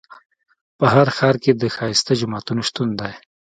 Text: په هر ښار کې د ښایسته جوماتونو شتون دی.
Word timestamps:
په 0.77 0.85
هر 0.93 1.07
ښار 1.17 1.35
کې 1.43 1.51
د 1.55 1.63
ښایسته 1.75 2.13
جوماتونو 2.21 2.61
شتون 2.69 2.89
دی. 2.99 3.13